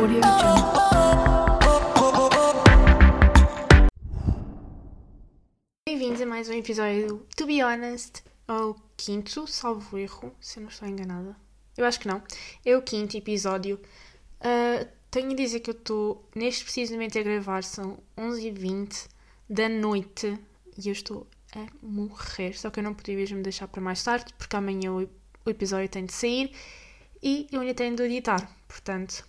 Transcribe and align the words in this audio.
Audio. 0.00 0.20
Bem-vindos 5.86 6.22
a 6.22 6.26
mais 6.26 6.48
um 6.48 6.54
episódio 6.54 7.06
do 7.08 7.26
To 7.36 7.44
Be 7.44 7.62
Honest, 7.62 8.22
ao 8.48 8.74
quinto, 8.96 9.46
salvo 9.46 9.98
erro, 9.98 10.34
se 10.40 10.58
eu 10.58 10.62
não 10.62 10.70
estou 10.70 10.88
enganada. 10.88 11.36
Eu 11.76 11.84
acho 11.84 12.00
que 12.00 12.08
não. 12.08 12.22
É 12.64 12.74
o 12.74 12.80
quinto 12.80 13.14
episódio. 13.14 13.78
Uh, 14.40 14.88
tenho 15.10 15.32
a 15.32 15.34
dizer 15.34 15.60
que 15.60 15.68
eu 15.68 15.74
estou 15.74 16.26
neste 16.34 16.64
precisamente 16.64 17.18
a 17.18 17.22
gravar, 17.22 17.62
são 17.62 17.98
11h20 18.16 19.06
da 19.50 19.68
noite 19.68 20.38
e 20.78 20.88
eu 20.88 20.92
estou 20.92 21.26
a 21.54 21.66
morrer. 21.82 22.58
Só 22.58 22.70
que 22.70 22.80
eu 22.80 22.84
não 22.84 22.94
podia 22.94 23.16
mesmo 23.16 23.42
deixar 23.42 23.68
para 23.68 23.82
mais 23.82 24.02
tarde, 24.02 24.32
porque 24.38 24.56
amanhã 24.56 24.92
o, 24.92 25.02
o 25.02 25.50
episódio 25.50 25.90
tem 25.90 26.06
de 26.06 26.14
sair 26.14 26.56
e 27.22 27.46
eu 27.52 27.60
ainda 27.60 27.74
tenho 27.74 27.94
de 27.94 28.02
editar. 28.04 28.50
Portanto, 28.66 29.28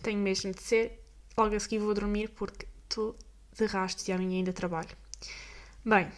tenho 0.00 0.18
mesmo 0.18 0.52
de 0.52 0.62
ser. 0.62 1.04
Logo 1.36 1.54
a 1.54 1.60
seguir 1.60 1.78
vou 1.78 1.94
dormir 1.94 2.28
porque 2.30 2.66
estou 2.82 3.16
de 3.56 3.66
rastros 3.66 4.08
e 4.08 4.12
amanhã 4.12 4.38
ainda 4.38 4.52
trabalho. 4.52 4.90
Bem, 5.84 6.10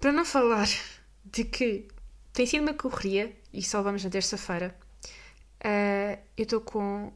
para 0.00 0.12
não 0.12 0.24
falar 0.24 0.68
de 1.24 1.44
que 1.44 1.88
tem 2.32 2.46
sido 2.46 2.62
uma 2.62 2.74
correria, 2.74 3.34
e 3.52 3.62
só 3.62 3.82
vamos 3.82 4.02
na 4.02 4.10
terça-feira, 4.10 4.74
uh, 5.64 6.18
eu 6.36 6.44
estou 6.44 6.60
com 6.60 7.12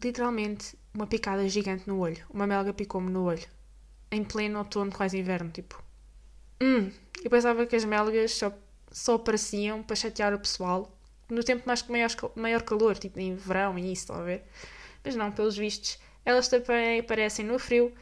literalmente 0.00 0.76
uma 0.94 1.06
picada 1.06 1.48
gigante 1.48 1.88
no 1.88 1.98
olho. 1.98 2.24
Uma 2.30 2.46
melga 2.46 2.72
picou-me 2.72 3.10
no 3.10 3.24
olho. 3.24 3.46
Em 4.10 4.22
pleno 4.22 4.58
outono, 4.58 4.92
quase 4.92 5.18
inverno, 5.18 5.50
tipo. 5.50 5.82
Hum, 6.60 6.92
eu 7.24 7.30
pensava 7.30 7.66
que 7.66 7.74
as 7.74 7.84
melgas 7.84 8.32
só, 8.32 8.52
só 8.90 9.14
apareciam 9.14 9.82
para 9.82 9.96
chatear 9.96 10.34
o 10.34 10.38
pessoal 10.38 10.96
no 11.32 11.42
tempo 11.42 11.62
mais 11.66 11.82
maior, 11.84 12.10
maior 12.36 12.62
calor, 12.62 12.98
tipo 12.98 13.18
em 13.18 13.34
verão 13.34 13.78
e 13.78 13.92
isso, 13.92 14.02
estão 14.02 14.16
a 14.16 14.22
ver? 14.22 14.42
Mas 15.04 15.16
não, 15.16 15.32
pelos 15.32 15.56
vistos, 15.56 15.98
elas 16.24 16.48
também 16.48 17.00
aparecem 17.00 17.44
no 17.44 17.58
frio, 17.58 17.92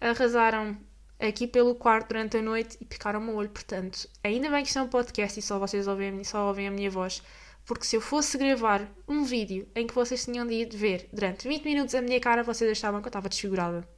arrasaram 0.00 0.76
aqui 1.18 1.46
pelo 1.46 1.74
quarto 1.74 2.08
durante 2.08 2.36
a 2.38 2.42
noite 2.42 2.76
e 2.80 2.84
picaram-me 2.84 3.30
o 3.30 3.36
olho. 3.36 3.50
Portanto, 3.50 4.08
ainda 4.24 4.50
bem 4.50 4.62
que 4.62 4.68
isto 4.68 4.78
é 4.78 4.82
um 4.82 4.88
podcast 4.88 5.38
e 5.38 5.42
só 5.42 5.58
vocês 5.58 5.86
ouvem, 5.86 6.24
só 6.24 6.48
ouvem 6.48 6.66
a 6.66 6.70
minha 6.70 6.90
voz, 6.90 7.22
porque 7.64 7.84
se 7.84 7.96
eu 7.96 8.00
fosse 8.00 8.36
gravar 8.36 8.88
um 9.06 9.22
vídeo 9.22 9.68
em 9.74 9.86
que 9.86 9.94
vocês 9.94 10.24
tinham 10.24 10.46
de 10.46 10.64
ver 10.76 11.08
durante 11.12 11.46
20 11.46 11.64
minutos 11.64 11.94
a 11.94 12.02
minha 12.02 12.20
cara, 12.20 12.42
vocês 12.42 12.70
achavam 12.70 13.00
que 13.00 13.06
eu 13.06 13.10
estava 13.10 13.28
desfigurada. 13.28 13.88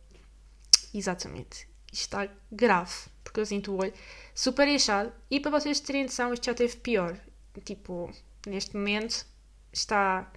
Exatamente. 0.92 1.66
Isto 1.90 2.04
está 2.04 2.28
grave, 2.50 2.92
porque 3.24 3.40
eu 3.40 3.46
sinto 3.46 3.72
o 3.72 3.80
olho 3.80 3.92
super 4.34 4.66
inchado 4.68 5.12
e 5.30 5.40
para 5.40 5.50
vocês 5.50 5.80
terem 5.80 6.04
noção, 6.04 6.32
isto 6.32 6.46
já 6.46 6.54
teve 6.54 6.76
pior. 6.76 7.18
Tipo, 7.64 8.10
neste 8.46 8.76
momento 8.76 9.26
está 9.72 10.30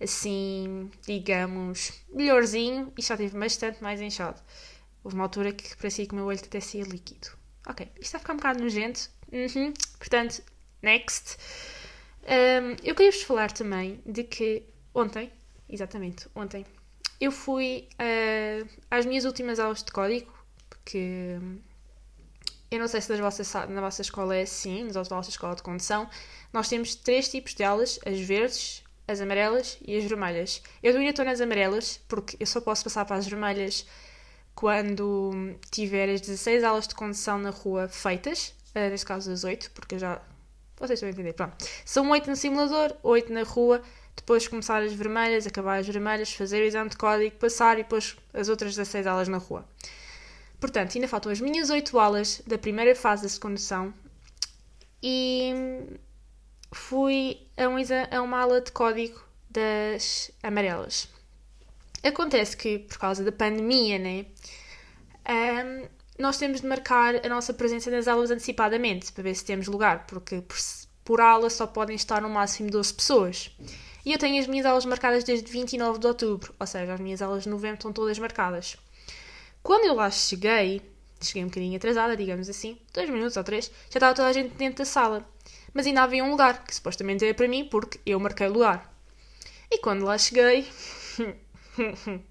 assim, 0.00 0.90
digamos, 1.06 1.92
melhorzinho 2.12 2.92
e 2.96 3.02
já 3.02 3.16
teve 3.16 3.38
bastante 3.38 3.82
mais 3.82 4.00
inchado. 4.00 4.40
Houve 5.02 5.16
uma 5.16 5.24
altura 5.24 5.52
que 5.52 5.76
parecia 5.76 6.06
que 6.06 6.12
o 6.12 6.16
meu 6.16 6.26
olho 6.26 6.38
até 6.38 6.60
saía 6.60 6.84
líquido. 6.84 7.28
Ok, 7.66 7.86
isto 7.94 8.02
está 8.02 8.18
a 8.18 8.20
ficar 8.20 8.32
um 8.32 8.36
bocado 8.36 8.60
nojento. 8.60 9.10
Uhum. 9.32 9.72
Portanto, 9.98 10.42
next. 10.82 11.36
Um, 12.22 12.76
eu 12.84 12.94
queria 12.94 13.10
vos 13.10 13.22
falar 13.22 13.52
também 13.52 14.00
de 14.04 14.24
que 14.24 14.64
ontem, 14.94 15.30
exatamente, 15.68 16.28
ontem, 16.34 16.64
eu 17.20 17.32
fui 17.32 17.88
uh, 17.94 18.68
às 18.90 19.06
minhas 19.06 19.24
últimas 19.24 19.58
aulas 19.58 19.82
de 19.82 19.90
código, 19.90 20.32
porque 20.68 21.38
eu 22.70 22.78
não 22.78 22.88
sei 22.88 23.00
se 23.00 23.10
nas 23.10 23.20
vossas, 23.20 23.52
na 23.68 23.80
vossa 23.80 24.02
escola 24.02 24.36
é 24.36 24.42
assim, 24.42 24.84
na 24.84 25.02
vossa 25.02 25.30
escola 25.30 25.54
de 25.54 25.62
condução, 25.62 26.08
nós 26.52 26.68
temos 26.68 26.94
três 26.94 27.28
tipos 27.28 27.54
de 27.54 27.64
aulas: 27.64 27.98
as 28.04 28.20
verdes, 28.20 28.82
as 29.06 29.20
amarelas 29.20 29.78
e 29.86 29.96
as 29.96 30.04
vermelhas. 30.04 30.62
Eu 30.82 30.96
ainda 30.96 31.10
estou 31.10 31.24
nas 31.24 31.40
amarelas, 31.40 32.00
porque 32.06 32.36
eu 32.38 32.46
só 32.46 32.60
posso 32.60 32.84
passar 32.84 33.04
para 33.06 33.16
as 33.16 33.26
vermelhas 33.26 33.86
quando 34.54 35.56
tiver 35.70 36.10
as 36.10 36.20
16 36.20 36.64
aulas 36.64 36.88
de 36.88 36.94
condução 36.94 37.38
na 37.38 37.50
rua 37.50 37.88
feitas, 37.88 38.54
uh, 38.74 38.90
neste 38.90 39.06
caso 39.06 39.30
as 39.30 39.44
8, 39.44 39.70
porque 39.70 39.94
eu 39.94 39.98
já. 39.98 40.20
Vocês 40.76 40.98
estão 40.98 41.08
a 41.08 41.12
entender. 41.12 41.32
Pronto. 41.32 41.56
São 41.84 42.08
8 42.10 42.28
no 42.28 42.36
simulador, 42.36 42.94
8 43.02 43.32
na 43.32 43.44
rua, 43.44 43.82
depois 44.14 44.46
começar 44.46 44.82
as 44.82 44.92
vermelhas, 44.92 45.46
acabar 45.46 45.78
as 45.78 45.86
vermelhas, 45.86 46.32
fazer 46.32 46.60
o 46.60 46.64
exame 46.64 46.90
de 46.90 46.96
código, 46.96 47.36
passar 47.36 47.78
e 47.78 47.82
depois 47.82 48.16
as 48.34 48.48
outras 48.48 48.76
16 48.76 49.06
aulas 49.06 49.28
na 49.28 49.38
rua. 49.38 49.64
Portanto, 50.60 50.96
ainda 50.96 51.06
faltam 51.06 51.30
as 51.30 51.40
minhas 51.40 51.70
8 51.70 51.98
aulas 51.98 52.42
da 52.46 52.58
primeira 52.58 52.94
fase 52.94 53.28
da 53.28 53.40
condução 53.40 53.94
e 55.02 55.52
fui 56.72 57.46
a, 57.56 57.68
um 57.68 57.76
a 57.76 58.22
uma 58.22 58.40
aula 58.40 58.60
de 58.60 58.72
código 58.72 59.20
das 59.48 60.30
amarelas. 60.42 61.08
Acontece 62.02 62.56
que, 62.56 62.80
por 62.80 62.98
causa 62.98 63.24
da 63.24 63.32
pandemia, 63.32 63.98
né, 63.98 64.26
um, 65.28 65.88
nós 66.18 66.38
temos 66.38 66.60
de 66.60 66.66
marcar 66.66 67.24
a 67.24 67.28
nossa 67.28 67.54
presença 67.54 67.90
nas 67.90 68.08
aulas 68.08 68.30
antecipadamente 68.30 69.12
para 69.12 69.22
ver 69.22 69.34
se 69.34 69.44
temos 69.44 69.68
lugar, 69.68 70.06
porque 70.06 70.40
por, 70.40 70.56
por 71.04 71.20
aula 71.20 71.48
só 71.50 71.66
podem 71.66 71.94
estar 71.94 72.20
no 72.20 72.28
máximo 72.28 72.70
12 72.70 72.94
pessoas. 72.94 73.56
E 74.04 74.12
eu 74.12 74.18
tenho 74.18 74.40
as 74.40 74.46
minhas 74.46 74.66
aulas 74.66 74.84
marcadas 74.84 75.22
desde 75.22 75.50
29 75.50 75.98
de 75.98 76.06
outubro, 76.06 76.54
ou 76.58 76.66
seja, 76.66 76.94
as 76.94 77.00
minhas 77.00 77.22
aulas 77.22 77.44
de 77.44 77.48
novembro 77.48 77.76
estão 77.76 77.92
todas 77.92 78.18
marcadas. 78.18 78.76
Quando 79.68 79.84
eu 79.84 79.92
lá 79.92 80.10
cheguei, 80.10 80.80
cheguei 81.20 81.44
um 81.44 81.48
bocadinho 81.48 81.76
atrasada, 81.76 82.16
digamos 82.16 82.48
assim, 82.48 82.78
dois 82.94 83.10
minutos 83.10 83.36
ou 83.36 83.44
três, 83.44 83.70
já 83.90 83.98
estava 83.98 84.14
toda 84.14 84.28
a 84.28 84.32
gente 84.32 84.54
dentro 84.54 84.78
da 84.78 84.86
sala. 84.86 85.22
Mas 85.74 85.86
ainda 85.86 86.04
havia 86.04 86.24
um 86.24 86.30
lugar, 86.30 86.64
que 86.64 86.74
supostamente 86.74 87.22
era 87.22 87.34
para 87.34 87.46
mim, 87.46 87.66
porque 87.66 88.00
eu 88.06 88.18
marquei 88.18 88.46
o 88.46 88.52
lugar. 88.54 88.90
E 89.70 89.76
quando 89.76 90.06
lá 90.06 90.16
cheguei, 90.16 90.66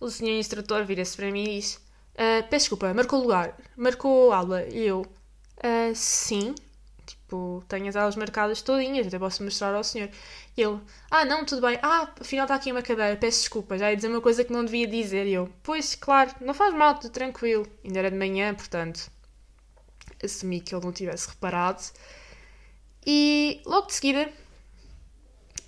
o 0.00 0.10
senhor 0.10 0.36
instrutor 0.36 0.84
vira-se 0.84 1.16
para 1.16 1.30
mim 1.30 1.44
e 1.44 1.60
diz: 1.60 1.76
uh, 1.76 2.42
Peço 2.50 2.64
desculpa, 2.64 2.92
marcou 2.92 3.20
lugar, 3.20 3.56
marcou 3.76 4.32
aula. 4.32 4.64
E 4.64 4.88
eu: 4.88 5.02
uh, 5.02 5.94
Sim, 5.94 6.52
tipo, 7.06 7.64
tenho 7.68 7.88
as 7.88 7.96
aulas 7.96 8.16
marcadas 8.16 8.62
todinhas, 8.62 9.06
até 9.06 9.18
posso 9.18 9.42
mostrar 9.42 9.74
ao 9.74 9.84
senhor. 9.84 10.10
E 10.56 10.62
ele: 10.62 10.80
Ah, 11.10 11.24
não, 11.24 11.44
tudo 11.44 11.62
bem, 11.62 11.78
ah, 11.82 12.10
afinal 12.20 12.44
está 12.44 12.54
aqui 12.54 12.72
uma 12.72 12.82
cadeira, 12.82 13.16
peço 13.16 13.40
desculpa, 13.40 13.78
já 13.78 13.90
ia 13.90 13.96
dizer 13.96 14.08
uma 14.08 14.20
coisa 14.20 14.44
que 14.44 14.52
não 14.52 14.64
devia 14.64 14.86
dizer. 14.86 15.26
E 15.26 15.34
eu: 15.34 15.50
Pois, 15.62 15.94
claro, 15.94 16.30
não 16.40 16.52
faz 16.54 16.74
mal, 16.74 16.98
tudo 16.98 17.12
tranquilo. 17.12 17.66
Ainda 17.84 17.98
era 18.00 18.10
de 18.10 18.16
manhã, 18.16 18.54
portanto, 18.54 19.10
assumi 20.22 20.60
que 20.60 20.74
ele 20.74 20.84
não 20.84 20.92
tivesse 20.92 21.28
reparado. 21.28 21.82
E 23.06 23.60
logo 23.64 23.86
de 23.86 23.94
seguida 23.94 24.30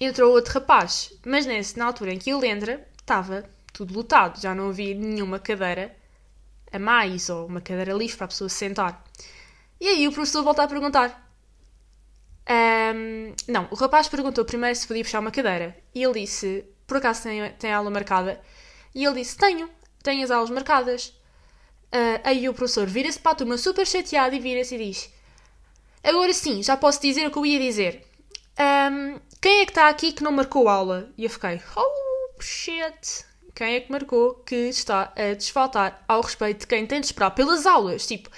entrou 0.01 0.33
outro 0.33 0.55
rapaz, 0.55 1.13
mas 1.25 1.47
nesse, 1.47 1.79
na 1.79 1.87
altura 1.87 2.13
em 2.13 2.19
que 2.19 2.31
ele 2.31 2.47
entra, 2.49 2.87
estava 3.01 3.49
tudo 3.73 3.95
lotado, 3.95 4.41
já 4.41 4.55
não 4.55 4.71
havia 4.71 4.95
nenhuma 4.95 5.39
cadeira 5.39 5.95
a 6.73 6.79
mais 6.79 7.29
ou 7.29 7.47
uma 7.47 7.61
cadeira 7.61 7.93
livre 7.93 8.17
para 8.17 8.27
a 8.27 8.29
pessoa 8.29 8.49
se 8.49 8.57
sentar. 8.57 9.05
E 9.81 9.87
aí 9.87 10.09
o 10.09 10.13
professor 10.13 10.43
volta 10.43 10.65
a 10.65 10.69
perguntar. 10.69 11.28
Um, 12.99 13.35
não, 13.47 13.69
o 13.71 13.75
rapaz 13.75 14.09
perguntou 14.09 14.45
primeiro 14.45 14.75
se 14.77 14.87
podia 14.87 15.05
puxar 15.05 15.21
uma 15.21 15.31
cadeira 15.31 15.77
e 15.95 16.03
ele 16.03 16.21
disse: 16.21 16.65
Por 16.87 16.97
acaso 16.97 17.23
tem, 17.23 17.51
tem 17.53 17.73
aula 17.73 17.91
marcada? 17.91 18.41
E 18.95 19.05
ele 19.05 19.21
disse: 19.21 19.37
Tenho, 19.37 19.69
tenho 20.03 20.25
as 20.25 20.31
aulas 20.31 20.51
marcadas. 20.51 21.09
Uh, 21.93 22.21
aí 22.25 22.49
o 22.49 22.55
professor 22.55 22.87
vira-se 22.87 23.19
para 23.19 23.33
a 23.33 23.35
turma 23.37 23.57
super 23.57 23.87
chateado 23.87 24.35
e 24.35 24.41
vira-se 24.41 24.75
e 24.75 24.79
diz: 24.79 25.13
Agora 26.03 26.33
sim, 26.33 26.63
já 26.63 26.77
posso 26.77 27.01
dizer 27.01 27.27
o 27.27 27.31
que 27.31 27.39
eu 27.39 27.47
ia 27.47 27.59
dizer. 27.59 28.07
Um, 28.59 29.21
quem 29.41 29.61
é 29.61 29.65
que 29.65 29.71
está 29.71 29.89
aqui 29.89 30.13
que 30.13 30.23
não 30.23 30.33
marcou 30.33 30.69
aula? 30.69 31.11
E 31.17 31.25
eu 31.25 31.31
fiquei: 31.31 31.61
Oh! 31.77 32.09
shit, 32.43 33.25
quem 33.55 33.75
é 33.75 33.81
que 33.81 33.91
marcou 33.91 34.35
que 34.35 34.55
está 34.55 35.13
a 35.17 35.35
desfaltar 35.35 36.05
ao 36.07 36.21
respeito 36.21 36.61
de 36.61 36.67
quem 36.67 36.87
tem 36.87 37.01
de 37.01 37.07
esperar 37.07 37.31
pelas 37.33 37.67
aulas? 37.67 38.07
Tipo, 38.07 38.31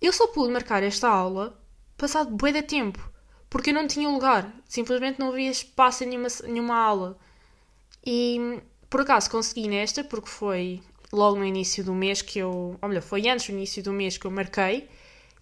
eu 0.00 0.12
só 0.12 0.26
pude 0.28 0.52
marcar 0.52 0.82
esta 0.82 1.08
aula 1.08 1.58
passado 1.96 2.30
bué 2.30 2.52
de 2.52 2.62
tempo, 2.62 3.09
porque 3.50 3.70
eu 3.70 3.74
não 3.74 3.86
tinha 3.86 4.08
lugar, 4.08 4.50
simplesmente 4.64 5.18
não 5.18 5.28
havia 5.28 5.50
espaço 5.50 6.04
em 6.04 6.06
nenhuma, 6.06 6.28
nenhuma 6.44 6.76
aula. 6.76 7.18
E 8.06 8.62
por 8.88 9.02
acaso 9.02 9.28
consegui 9.28 9.68
nesta, 9.68 10.02
porque 10.02 10.28
foi 10.28 10.80
logo 11.12 11.36
no 11.36 11.44
início 11.44 11.84
do 11.84 11.92
mês 11.92 12.22
que 12.22 12.38
eu. 12.38 12.78
Ou 12.80 12.88
melhor, 12.88 13.02
foi 13.02 13.28
antes 13.28 13.46
do 13.46 13.52
início 13.52 13.82
do 13.82 13.92
mês 13.92 14.16
que 14.16 14.26
eu 14.26 14.30
marquei, 14.30 14.88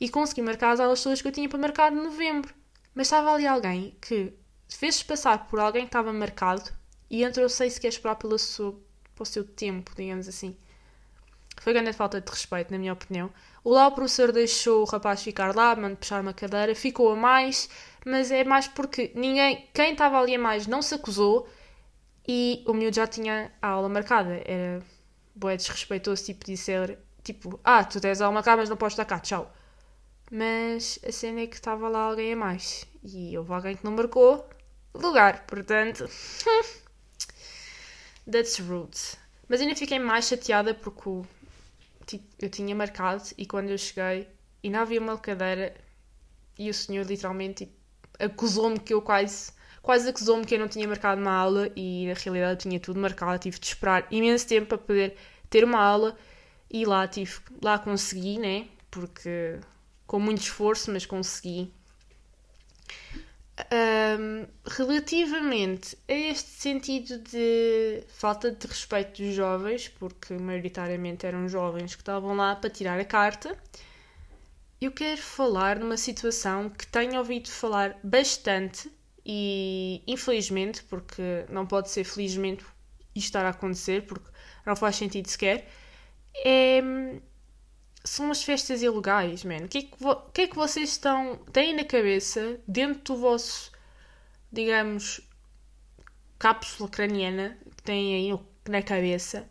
e 0.00 0.08
consegui 0.08 0.42
marcar 0.42 0.70
as 0.72 0.80
aulas 0.80 1.02
todas 1.02 1.20
que 1.20 1.28
eu 1.28 1.32
tinha 1.32 1.48
para 1.48 1.58
marcar 1.58 1.90
de 1.90 1.96
novembro. 1.96 2.54
Mas 2.94 3.08
estava 3.08 3.32
ali 3.32 3.46
alguém 3.46 3.94
que 4.00 4.32
fez-se 4.68 5.04
passar 5.04 5.46
por 5.46 5.60
alguém 5.60 5.82
que 5.82 5.88
estava 5.88 6.12
marcado 6.12 6.70
e 7.10 7.22
entrou 7.22 7.48
sem 7.48 7.68
sequer 7.68 7.88
esperar 7.88 8.16
pelo 8.16 8.38
seu 8.38 8.82
tempo, 9.54 9.92
digamos 9.96 10.28
assim. 10.28 10.56
Foi 11.60 11.72
grande 11.72 11.92
falta 11.92 12.20
de 12.20 12.30
respeito, 12.30 12.70
na 12.70 12.78
minha 12.78 12.92
opinião. 12.92 13.30
O 13.64 13.70
lá 13.70 13.88
o 13.88 13.92
professor 13.92 14.30
deixou 14.30 14.82
o 14.82 14.84
rapaz 14.84 15.22
ficar 15.22 15.54
lá, 15.54 15.74
mandou 15.74 15.96
puxar 15.96 16.20
uma 16.22 16.32
cadeira, 16.32 16.74
ficou 16.74 17.12
a 17.12 17.16
mais, 17.16 17.68
mas 18.04 18.30
é 18.30 18.44
mais 18.44 18.68
porque 18.68 19.12
ninguém, 19.14 19.68
quem 19.74 19.92
estava 19.92 20.18
ali 20.18 20.34
a 20.34 20.38
mais 20.38 20.66
não 20.66 20.82
se 20.82 20.94
acusou 20.94 21.48
e 22.26 22.62
o 22.66 22.74
miúdo 22.74 22.96
já 22.96 23.06
tinha 23.06 23.52
a 23.60 23.68
aula 23.68 23.88
marcada. 23.88 24.42
Era 24.44 24.82
boé 25.34 25.56
desrespeitoso, 25.56 26.24
tipo, 26.24 26.44
dizer, 26.44 26.98
tipo, 27.22 27.58
ah, 27.64 27.84
tu 27.84 28.00
tens 28.00 28.20
a 28.20 28.26
aula 28.26 28.34
marcada, 28.34 28.58
mas 28.58 28.68
não 28.68 28.76
podes 28.76 28.94
estar 28.94 29.04
cá, 29.04 29.18
tchau. 29.20 29.52
Mas 30.30 30.98
a 31.06 31.12
cena 31.12 31.40
é 31.40 31.46
que 31.46 31.56
estava 31.56 31.88
lá 31.88 32.00
alguém 32.00 32.32
a 32.34 32.36
mais 32.36 32.86
e 33.02 33.36
houve 33.38 33.52
alguém 33.52 33.76
que 33.76 33.84
não 33.84 33.92
marcou 33.92 34.48
lugar, 34.94 35.46
portanto. 35.46 36.08
That's 38.30 38.58
rude. 38.58 38.98
Mas 39.48 39.60
ainda 39.60 39.74
fiquei 39.74 39.98
mais 39.98 40.26
chateada 40.26 40.74
porque 40.74 41.08
eu 42.40 42.50
tinha 42.50 42.74
marcado 42.74 43.22
e 43.36 43.46
quando 43.46 43.70
eu 43.70 43.78
cheguei 43.78 44.28
não 44.64 44.80
havia 44.80 45.00
uma 45.00 45.16
cadeira 45.18 45.74
e 46.58 46.68
o 46.68 46.74
senhor 46.74 47.06
literalmente 47.06 47.64
tipo, 47.64 47.77
acusou-me 48.18 48.78
que 48.78 48.92
eu 48.94 49.02
quase 49.02 49.52
quase 49.82 50.08
acusou-me 50.08 50.44
que 50.44 50.54
eu 50.54 50.58
não 50.58 50.68
tinha 50.68 50.86
marcado 50.86 51.20
uma 51.20 51.32
aula 51.32 51.70
e 51.74 52.06
na 52.06 52.14
realidade 52.14 52.52
eu 52.52 52.56
tinha 52.56 52.80
tudo 52.80 53.00
marcado, 53.00 53.38
tive 53.38 53.58
de 53.58 53.66
esperar 53.66 54.06
imenso 54.10 54.46
tempo 54.46 54.66
para 54.66 54.78
poder 54.78 55.16
ter 55.48 55.64
uma 55.64 55.78
aula 55.78 56.16
e 56.70 56.84
lá 56.84 57.08
tive, 57.08 57.32
lá 57.62 57.78
consegui, 57.78 58.38
né? 58.38 58.66
Porque 58.90 59.58
com 60.06 60.20
muito 60.20 60.42
esforço, 60.42 60.90
mas 60.92 61.06
consegui. 61.06 61.72
Um, 63.72 64.46
relativamente 64.64 65.98
a 66.06 66.12
este 66.12 66.48
sentido 66.50 67.18
de 67.18 68.04
falta 68.06 68.52
de 68.52 68.66
respeito 68.66 69.20
dos 69.20 69.34
jovens, 69.34 69.88
porque 69.88 70.34
maioritariamente 70.34 71.26
eram 71.26 71.48
jovens 71.48 71.94
que 71.94 72.02
estavam 72.02 72.36
lá 72.36 72.54
para 72.54 72.70
tirar 72.70 73.00
a 73.00 73.04
carta, 73.04 73.58
eu 74.80 74.92
quero 74.92 75.20
falar 75.20 75.78
numa 75.78 75.96
situação 75.96 76.70
que 76.70 76.86
tenho 76.86 77.18
ouvido 77.18 77.48
falar 77.50 77.98
bastante 78.02 78.90
e 79.24 80.02
infelizmente, 80.06 80.82
porque 80.84 81.44
não 81.50 81.66
pode 81.66 81.90
ser 81.90 82.04
felizmente 82.04 82.64
isto 83.14 83.26
estar 83.26 83.44
a 83.44 83.50
acontecer, 83.50 84.06
porque 84.06 84.30
não 84.64 84.76
faz 84.76 84.96
sentido 84.96 85.26
sequer, 85.28 85.68
é, 86.36 86.80
são 88.04 88.30
as 88.30 88.42
festas 88.42 88.82
ilegais, 88.82 89.44
man. 89.44 89.64
O 89.64 89.68
que, 89.68 89.78
é 89.78 89.82
que, 89.82 89.96
que, 90.32 90.40
é 90.42 90.46
que 90.46 90.56
vocês 90.56 90.90
estão, 90.90 91.36
têm 91.52 91.74
na 91.74 91.84
cabeça, 91.84 92.60
dentro 92.66 93.14
do 93.14 93.20
vosso, 93.20 93.72
digamos, 94.50 95.20
cápsula 96.38 96.88
craniana 96.88 97.58
que 97.76 97.82
têm 97.82 98.14
aí 98.14 98.40
na 98.68 98.82
cabeça, 98.82 99.48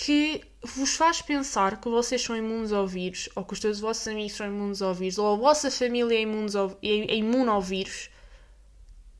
que 0.00 0.44
vos 0.62 0.94
faz 0.94 1.20
pensar 1.20 1.80
que 1.80 1.88
vocês 1.88 2.22
são 2.22 2.36
imunes 2.36 2.70
ao 2.70 2.86
vírus, 2.86 3.28
ou 3.34 3.44
que 3.44 3.52
os 3.52 3.58
teus 3.58 3.80
vossos 3.80 4.06
amigos 4.06 4.34
são 4.34 4.46
imunes 4.46 4.80
ao 4.80 4.94
vírus, 4.94 5.18
ou 5.18 5.34
a 5.34 5.36
vossa 5.36 5.72
família 5.72 6.16
é, 6.16 6.20
imunes 6.20 6.54
ao, 6.54 6.70
é, 6.80 6.88
é 6.88 7.16
imune 7.16 7.48
ao 7.48 7.60
vírus, 7.60 8.08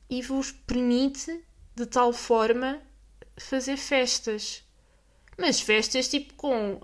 e 0.08 0.22
vos 0.22 0.52
permite, 0.52 1.44
de 1.75 1.84
tal 1.84 2.12
forma, 2.12 2.80
fazer 3.36 3.76
festas. 3.76 4.62
Mas 5.36 5.60
festas 5.60 6.08
tipo 6.08 6.34
com. 6.34 6.80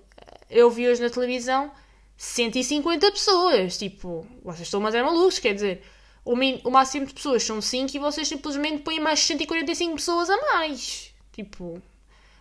Eu 0.50 0.70
vi 0.70 0.88
hoje 0.88 1.00
na 1.00 1.08
televisão 1.08 1.70
150 2.16 3.12
pessoas. 3.12 3.78
Tipo, 3.78 4.26
vocês 4.42 4.62
estão 4.62 4.80
mas 4.80 4.94
é 4.94 5.02
malucos, 5.04 5.38
quer 5.38 5.54
dizer. 5.54 5.82
O, 6.24 6.34
min, 6.34 6.60
o 6.64 6.70
máximo 6.70 7.06
de 7.06 7.14
pessoas 7.14 7.44
são 7.44 7.60
5 7.60 7.96
e 7.96 8.00
vocês 8.00 8.26
simplesmente 8.26 8.82
põem 8.82 8.98
mais 8.98 9.20
145 9.20 9.94
pessoas 9.94 10.28
a 10.28 10.36
mais. 10.36 11.14
Tipo, 11.32 11.80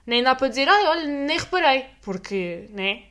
nem 0.06 0.24
dá 0.24 0.36
para 0.36 0.48
dizer, 0.48 0.68
ai, 0.68 0.86
olha, 0.88 1.08
nem 1.08 1.38
reparei. 1.38 1.86
Porque, 2.02 2.68
né? 2.72 3.04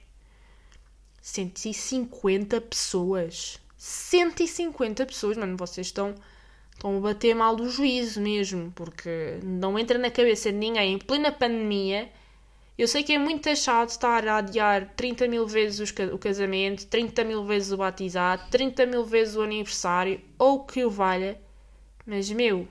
150 1.21 2.61
pessoas. 2.61 3.59
150 3.77 5.07
pessoas, 5.07 5.37
mano, 5.37 5.57
vocês 5.57 5.89
estão 5.89 6.15
estão 6.73 6.97
a 6.97 7.01
bater 7.01 7.35
mal 7.35 7.55
do 7.55 7.69
juízo 7.69 8.21
mesmo, 8.21 8.73
porque 8.75 9.39
não 9.45 9.79
entra 9.79 9.99
na 9.99 10.11
cabeça 10.11 10.51
de 10.51 10.59
ninguém 10.59 10.95
em 10.95 10.99
plena 10.99 11.31
pandemia. 11.31 12.11
Eu 12.77 12.89
sei 12.89 13.05
que 13.05 13.13
é 13.13 13.19
muito 13.19 13.49
achado 13.49 13.91
estar 13.91 14.27
a 14.27 14.39
adiar 14.39 14.93
30 14.97 15.29
mil 15.29 15.47
vezes 15.47 15.93
o 16.13 16.19
casamento, 16.19 16.87
30 16.87 17.23
mil 17.25 17.45
vezes 17.45 17.71
o 17.71 17.77
batizado, 17.77 18.51
30 18.51 18.87
mil 18.87 19.05
vezes 19.05 19.37
o 19.37 19.43
aniversário, 19.43 20.21
ou 20.39 20.57
o 20.57 20.65
que 20.65 20.85
o 20.85 20.91
valha, 20.91 21.41
mas 22.05 22.31
meu. 22.31 22.67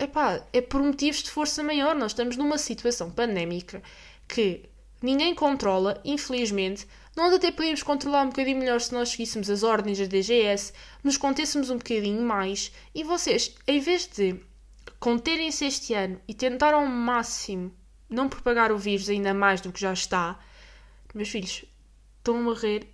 Epá, 0.00 0.42
é 0.50 0.62
por 0.62 0.82
motivos 0.82 1.22
de 1.22 1.30
força 1.30 1.62
maior. 1.62 1.94
Nós 1.94 2.12
estamos 2.12 2.34
numa 2.34 2.56
situação 2.56 3.10
pandémica 3.10 3.82
que 4.26 4.70
ninguém 5.02 5.34
controla, 5.34 6.00
infelizmente, 6.02 6.88
nós 7.14 7.34
até 7.34 7.52
podíamos 7.52 7.82
controlar 7.82 8.22
um 8.22 8.30
bocadinho 8.30 8.58
melhor 8.58 8.80
se 8.80 8.94
nós 8.94 9.10
seguíssemos 9.10 9.50
as 9.50 9.62
ordens 9.62 9.98
da 9.98 10.06
DGS, 10.06 10.72
nos 11.04 11.18
contêssemos 11.18 11.68
um 11.68 11.76
bocadinho 11.76 12.22
mais 12.22 12.72
e 12.94 13.04
vocês, 13.04 13.54
em 13.66 13.78
vez 13.78 14.06
de 14.06 14.40
conterem-se 14.98 15.66
este 15.66 15.92
ano 15.92 16.18
e 16.26 16.32
tentar 16.32 16.72
ao 16.72 16.86
máximo 16.86 17.70
não 18.08 18.26
propagar 18.26 18.72
o 18.72 18.78
vírus 18.78 19.10
ainda 19.10 19.34
mais 19.34 19.60
do 19.60 19.70
que 19.70 19.80
já 19.80 19.92
está, 19.92 20.38
meus 21.14 21.28
filhos 21.28 21.66
estão 22.18 22.38
a 22.38 22.40
morrer. 22.40 22.88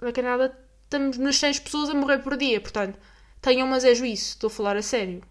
Da 0.00 0.12
Canadá 0.12 0.54
estamos 0.84 1.18
nas 1.18 1.36
100 1.38 1.60
pessoas 1.62 1.90
a 1.90 1.94
morrer 1.94 2.18
por 2.18 2.36
dia, 2.36 2.60
portanto, 2.60 2.96
tenham 3.46 3.68
mas 3.68 3.84
é 3.84 3.94
juízo, 3.94 4.30
estou 4.30 4.48
a 4.48 4.50
falar 4.50 4.76
a 4.76 4.82
sério. 4.82 5.22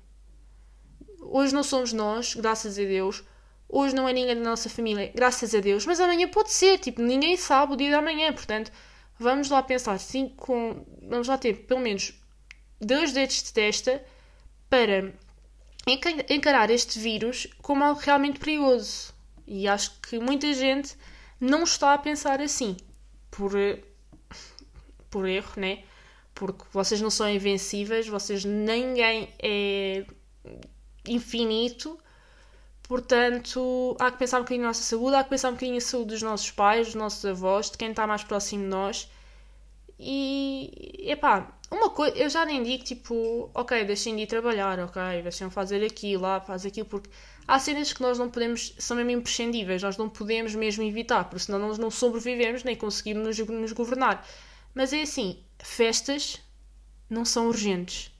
Hoje 1.22 1.54
não 1.54 1.64
somos 1.64 1.92
nós, 1.92 2.34
graças 2.34 2.80
a 2.80 2.84
Deus, 2.84 3.24
Hoje 3.68 3.96
não 3.96 4.08
é 4.08 4.14
ninguém 4.14 4.36
da 4.36 4.50
nossa 4.50 4.70
família, 4.70 5.12
graças 5.14 5.54
a 5.56 5.60
Deus, 5.60 5.86
mas 5.86 6.00
amanhã 6.00 6.30
pode 6.30 6.52
ser, 6.52 6.78
tipo, 6.78 7.02
ninguém 7.02 7.36
sabe 7.36 7.74
o 7.74 7.76
dia 7.76 7.92
da 7.92 8.02
manhã, 8.02 8.32
portanto, 8.32 8.72
vamos 9.20 9.50
lá 9.50 9.62
pensar, 9.64 10.00
sim, 10.00 10.30
com, 10.38 10.86
vamos 11.02 11.28
lá 11.28 11.38
ter 11.38 11.66
pelo 11.66 11.80
menos 11.80 12.14
dois 12.80 13.12
dedos 13.12 13.42
de 13.44 13.52
testa 13.52 14.06
para 14.70 15.12
encarar 16.30 16.70
este 16.70 17.00
vírus 17.00 17.48
como 17.62 17.84
algo 17.84 18.00
realmente 18.00 18.40
perigoso. 18.40 19.14
E 19.48 19.68
acho 19.68 20.00
que 20.00 20.20
muita 20.20 20.54
gente 20.54 20.96
não 21.40 21.64
está 21.64 21.96
a 21.96 21.98
pensar 21.98 22.40
assim, 22.40 22.78
por, 23.32 23.52
por 25.10 25.28
erro, 25.28 25.54
né? 25.58 25.84
Porque 26.36 26.64
vocês 26.72 27.02
não 27.02 27.10
são 27.10 27.28
invencíveis, 27.28 28.08
vocês 28.08 28.46
ninguém 28.46 29.34
é 29.42 30.06
infinito 31.08 31.98
Portanto, 32.88 33.96
há 34.00 34.12
que 34.12 34.20
pensar 34.20 34.38
um 34.38 34.42
bocadinho 34.42 34.62
na 34.62 34.68
nossa 34.70 34.84
saúde, 34.84 35.16
há 35.16 35.24
que 35.24 35.30
pensar 35.32 35.50
um 35.50 35.54
bocadinho 35.54 35.76
na 35.76 35.82
saúde 35.82 36.10
dos 36.10 36.22
nossos 36.22 36.52
pais, 36.52 36.88
dos 36.88 36.96
nossos 36.96 37.26
avós, 37.26 37.72
de 37.72 37.78
quem 37.78 37.90
está 37.90 38.06
mais 38.06 38.24
próximo 38.24 38.64
de 38.64 38.70
nós. 38.70 39.10
E, 40.00 41.04
epá, 41.10 41.52
uma 41.72 41.90
coisa, 41.90 42.16
eu 42.16 42.30
já 42.30 42.46
nem 42.46 42.62
digo 42.62 42.84
tipo, 42.84 43.50
ok, 43.56 43.84
deixem 43.86 44.16
de 44.16 44.24
ir 44.24 44.28
trabalhar, 44.28 44.78
ok, 44.80 45.02
deixem 45.24 45.48
de 45.48 45.54
fazer 45.54 45.84
aquilo, 45.84 46.22
lá, 46.24 46.40
faz 46.42 46.66
aquilo, 46.66 46.86
porque 46.86 47.10
há 47.48 47.58
cenas 47.58 47.92
que 47.92 48.02
nós 48.02 48.20
não 48.20 48.30
podemos, 48.30 48.76
são 48.78 48.98
mesmo 48.98 49.12
imprescindíveis, 49.12 49.82
nós 49.82 49.98
não 49.98 50.08
podemos 50.08 50.54
mesmo 50.54 50.84
evitar, 50.84 51.24
porque 51.24 51.40
senão 51.46 51.58
nós 51.60 51.80
não 51.80 51.90
sobrevivemos 51.90 52.64
nem 52.64 52.76
conseguimos 52.76 53.40
nos, 53.40 53.50
nos 53.50 53.72
governar. 53.72 54.28
Mas 54.76 54.94
é 54.94 55.02
assim, 55.02 55.40
festas 55.66 56.40
não 57.10 57.26
são 57.26 57.48
urgentes. 57.48 58.12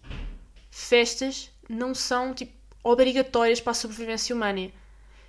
Festas 0.70 1.52
não 1.70 1.94
são 1.94 2.34
tipo 2.34 2.54
obrigatórias 2.84 3.62
para 3.62 3.72
a 3.72 3.76
sobrevivência 3.76 4.36
humana. 4.36 4.72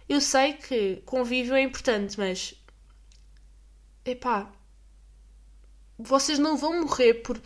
Eu 0.08 0.20
sei 0.20 0.54
que 0.54 1.02
convívio 1.04 1.54
é 1.54 1.62
importante, 1.62 2.18
mas. 2.18 2.54
Epá. 4.04 4.50
Vocês 5.98 6.38
não 6.38 6.56
vão 6.56 6.80
morrer 6.80 7.14
por 7.14 7.40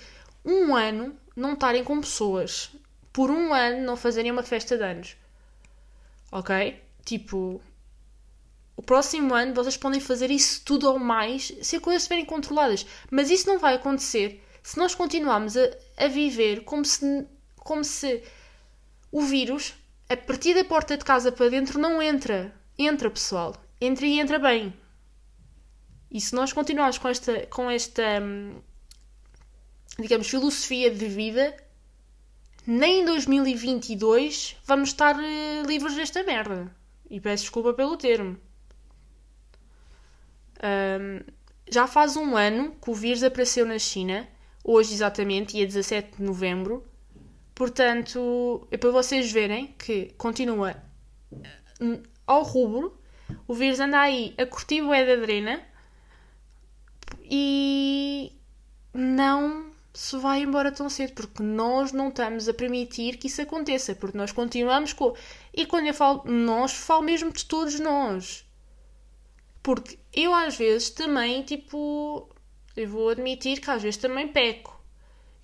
um 0.44 0.74
ano 0.74 1.16
não 1.36 1.52
estarem 1.52 1.84
com 1.84 2.00
pessoas. 2.00 2.70
Por 3.12 3.30
um 3.30 3.52
ano 3.52 3.84
não 3.84 3.96
fazerem 3.96 4.30
uma 4.30 4.42
festa 4.42 4.78
de 4.78 4.84
anos. 4.84 5.16
Ok? 6.32 6.80
Tipo. 7.04 7.60
O 8.76 8.82
próximo 8.82 9.34
ano 9.34 9.52
vocês 9.52 9.76
podem 9.76 10.00
fazer 10.00 10.30
isso 10.30 10.62
tudo 10.64 10.90
ou 10.90 10.98
mais 10.98 11.52
se 11.60 11.76
as 11.76 11.82
coisas 11.82 12.02
estiverem 12.02 12.24
controladas. 12.24 12.86
Mas 13.10 13.30
isso 13.30 13.46
não 13.46 13.58
vai 13.58 13.74
acontecer 13.74 14.42
se 14.62 14.78
nós 14.78 14.94
continuarmos 14.94 15.56
a, 15.56 15.70
a 15.96 16.08
viver 16.08 16.64
como 16.64 16.84
se, 16.84 17.26
como 17.56 17.84
se 17.84 18.22
o 19.10 19.22
vírus 19.22 19.74
a 20.08 20.16
partir 20.16 20.54
da 20.54 20.64
porta 20.64 20.96
de 20.96 21.04
casa 21.04 21.30
para 21.30 21.48
dentro 21.48 21.78
não 21.78 22.02
entra. 22.02 22.54
Entra, 22.78 23.10
pessoal. 23.10 23.54
Entra 23.80 24.06
e 24.06 24.18
entra 24.18 24.38
bem. 24.38 24.74
E 26.10 26.20
se 26.20 26.34
nós 26.34 26.52
continuarmos 26.52 26.98
com 26.98 27.08
esta, 27.08 27.46
com 27.46 27.70
esta 27.70 28.02
hum, 28.20 28.60
digamos, 29.98 30.28
filosofia 30.28 30.90
de 30.90 31.06
vida, 31.06 31.56
nem 32.66 33.02
em 33.02 33.04
2022 33.04 34.56
vamos 34.64 34.90
estar 34.90 35.16
uh, 35.16 35.66
livres 35.66 35.94
desta 35.94 36.22
merda. 36.22 36.74
E 37.08 37.20
peço 37.20 37.44
desculpa 37.44 37.72
pelo 37.74 37.96
termo. 37.96 38.38
Um, 40.62 41.20
já 41.70 41.86
faz 41.86 42.16
um 42.16 42.36
ano 42.36 42.76
que 42.82 42.90
o 42.90 42.94
vírus 42.94 43.22
apareceu 43.22 43.64
na 43.64 43.78
China, 43.78 44.28
hoje 44.64 44.94
exatamente, 44.94 45.54
dia 45.54 45.66
17 45.66 46.16
de 46.16 46.22
novembro, 46.22 46.84
Portanto, 47.60 48.66
é 48.70 48.78
para 48.78 48.90
vocês 48.90 49.30
verem 49.30 49.74
que 49.78 50.14
continua 50.16 50.82
hum, 51.78 52.02
ao 52.26 52.42
rubro, 52.42 52.98
o 53.46 53.52
vírus 53.52 53.78
anda 53.78 54.00
aí 54.00 54.34
a 54.38 54.46
curtir 54.46 54.80
o 54.80 54.88
da 54.88 55.16
drena 55.16 55.60
e 57.22 58.32
não 58.94 59.72
se 59.92 60.16
vai 60.16 60.40
embora 60.40 60.72
tão 60.72 60.88
cedo, 60.88 61.12
porque 61.12 61.42
nós 61.42 61.92
não 61.92 62.08
estamos 62.08 62.48
a 62.48 62.54
permitir 62.54 63.18
que 63.18 63.26
isso 63.26 63.42
aconteça, 63.42 63.94
porque 63.94 64.16
nós 64.16 64.32
continuamos 64.32 64.94
com. 64.94 65.14
E 65.52 65.66
quando 65.66 65.86
eu 65.86 65.92
falo 65.92 66.22
nós, 66.24 66.72
falo 66.72 67.02
mesmo 67.02 67.30
de 67.30 67.44
todos 67.44 67.78
nós. 67.78 68.42
Porque 69.62 69.98
eu 70.14 70.32
às 70.32 70.56
vezes 70.56 70.88
também, 70.88 71.42
tipo, 71.42 72.26
eu 72.80 72.88
vou 72.88 73.08
admitir 73.10 73.60
que 73.60 73.70
às 73.70 73.82
vezes 73.82 73.96
também 73.96 74.28
peco. 74.28 74.78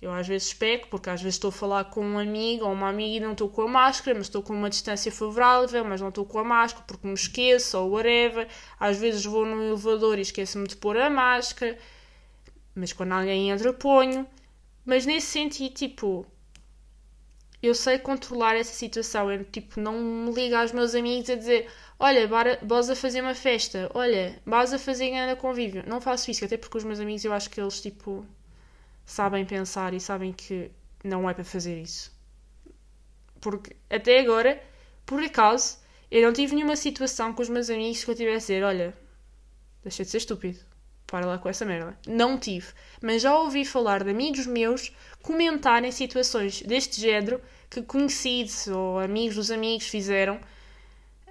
Eu 0.01 0.11
às 0.11 0.27
vezes 0.27 0.53
peco, 0.53 0.87
porque 0.89 1.09
às 1.09 1.21
vezes 1.21 1.35
estou 1.35 1.49
a 1.49 1.51
falar 1.51 1.85
com 1.85 2.05
um 2.05 2.19
amigo 2.19 2.65
ou 2.65 2.71
uma 2.71 2.89
amiga 2.89 3.17
e 3.17 3.19
não 3.19 3.31
estou 3.31 3.49
com 3.49 3.63
a 3.63 3.67
máscara, 3.67 4.15
mas 4.15 4.27
estou 4.27 4.43
com 4.43 4.53
uma 4.53 4.69
distância 4.69 5.11
favorável, 5.11 5.83
mas 5.83 6.01
não 6.01 6.09
estou 6.09 6.23
com 6.25 6.37
a 6.37 6.43
máscara 6.43 6.85
porque 6.85 7.07
me 7.07 7.13
esqueço 7.15 7.79
ou 7.79 7.91
whatever. 7.91 8.47
Às 8.79 8.97
vezes 8.97 9.25
vou 9.25 9.45
no 9.45 9.63
elevador 9.63 10.19
e 10.19 10.21
esqueço-me 10.21 10.67
de 10.67 10.75
pôr 10.75 10.97
a 10.97 11.09
máscara, 11.09 11.77
mas 12.75 12.93
quando 12.93 13.13
alguém 13.13 13.49
entra 13.49 13.73
ponho. 13.73 14.27
Mas 14.85 15.05
nesse 15.05 15.27
sentido, 15.27 15.73
tipo, 15.73 16.25
eu 17.61 17.73
sei 17.73 17.97
controlar 17.97 18.55
essa 18.55 18.73
situação. 18.73 19.31
Eu, 19.31 19.43
tipo, 19.45 19.79
não 19.79 19.99
me 19.99 20.31
ligo 20.31 20.55
aos 20.55 20.71
meus 20.71 20.93
amigos 20.95 21.29
a 21.29 21.35
dizer 21.35 21.67
olha, 21.99 22.27
vais 22.61 22.89
a 22.89 22.95
fazer 22.95 23.21
uma 23.21 23.35
festa, 23.35 23.89
olha, 23.93 24.39
vais 24.45 24.73
a 24.73 24.79
fazer 24.79 25.09
grande 25.09 25.39
convívio. 25.39 25.83
Não 25.87 25.99
faço 26.01 26.31
isso, 26.31 26.45
até 26.45 26.57
porque 26.57 26.77
os 26.77 26.83
meus 26.83 26.99
amigos 26.99 27.23
eu 27.25 27.33
acho 27.33 27.49
que 27.49 27.59
eles, 27.59 27.81
tipo 27.81 28.25
sabem 29.07 29.45
pensar 29.45 29.93
e 29.93 29.99
sabem 30.01 30.33
que 30.33 30.69
não 31.03 31.29
é 31.29 31.33
para 31.33 31.45
fazer 31.45 31.81
isso. 31.81 32.11
Porque 33.39 33.75
até 33.89 34.19
agora, 34.19 34.61
por 35.05 35.23
acaso, 35.23 35.77
eu 36.11 36.21
não 36.23 36.33
tive 36.33 36.55
nenhuma 36.55 36.75
situação 36.75 37.33
com 37.33 37.41
os 37.41 37.49
meus 37.49 37.69
amigos 37.69 38.03
que 38.03 38.11
eu 38.11 38.15
tivesse 38.15 38.51
a 38.51 38.55
dizer: 38.55 38.63
olha, 38.63 38.93
deixa 39.81 40.03
de 40.03 40.09
ser 40.09 40.17
estúpido, 40.17 40.59
para 41.07 41.25
lá 41.25 41.37
com 41.37 41.47
essa 41.47 41.65
merda. 41.65 41.97
Não 42.05 42.37
tive. 42.37 42.67
Mas 43.01 43.21
já 43.21 43.39
ouvi 43.39 43.63
falar 43.63 44.03
de 44.03 44.09
amigos 44.09 44.45
meus 44.45 44.91
comentarem 45.21 45.91
situações 45.91 46.61
deste 46.61 46.99
género 46.99 47.41
que 47.69 47.81
conhecidos 47.81 48.67
ou 48.67 48.99
amigos 48.99 49.35
dos 49.35 49.51
amigos 49.51 49.87
fizeram 49.87 50.39